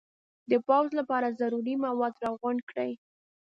د 0.49 0.53
پوځ 0.67 0.87
لپاره 0.99 1.35
ضروري 1.41 1.73
مواد 1.85 2.13
را 2.23 2.29
غونډ 2.39 2.61
کړي. 2.69 2.91